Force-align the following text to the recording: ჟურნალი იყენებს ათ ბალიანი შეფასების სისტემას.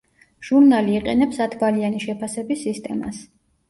ჟურნალი 0.47 0.95
იყენებს 1.01 1.43
ათ 1.47 1.55
ბალიანი 1.63 2.05
შეფასების 2.09 2.69
სისტემას. 2.69 3.27